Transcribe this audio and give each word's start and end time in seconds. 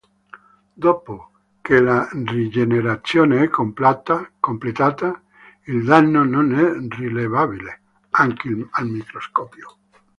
Dopo 0.73 1.31
che 1.61 1.79
la 1.79 2.09
rigenerazione 2.11 3.43
è 3.43 3.49
completata, 3.49 4.31
il 5.65 5.83
danno 5.85 6.23
non 6.23 6.55
è 6.57 6.75
rilevabile, 6.95 7.81
anche 8.09 8.67
al 8.71 8.87
microscopio. 8.87 9.75